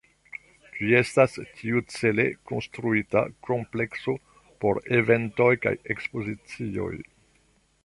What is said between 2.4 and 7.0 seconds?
konstruita komplekso por eventoj kaj ekspozicioj.